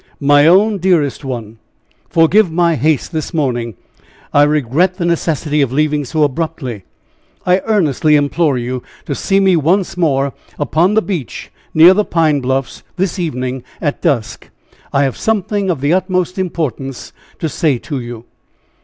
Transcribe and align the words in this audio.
"My 0.19 0.47
own 0.47 0.79
dearest 0.79 1.23
one, 1.23 1.59
forgive 2.09 2.51
my 2.51 2.73
haste 2.73 3.11
this 3.11 3.35
morning. 3.35 3.75
I 4.33 4.41
regret 4.41 4.95
the 4.95 5.05
necessity 5.05 5.61
of 5.61 5.71
leaving 5.71 6.05
so 6.05 6.23
abruptly. 6.23 6.85
I 7.45 7.61
earnestly 7.65 8.15
implore 8.15 8.57
you 8.57 8.81
to 9.05 9.13
see 9.13 9.39
me 9.39 9.55
once 9.55 9.95
more 9.97 10.33
upon 10.57 10.95
the 10.95 11.03
beach, 11.03 11.51
near 11.75 11.93
the 11.93 12.03
Pine 12.03 12.39
Bluffs, 12.39 12.81
this 12.95 13.19
evening 13.19 13.61
at 13.79 14.01
dusk. 14.01 14.49
I 14.91 15.03
have 15.03 15.17
something 15.17 15.69
of 15.69 15.81
the 15.81 15.93
utmost 15.93 16.39
importance 16.39 17.13
to 17.37 17.47
say 17.47 17.77
to 17.77 17.99
you." 17.99 18.25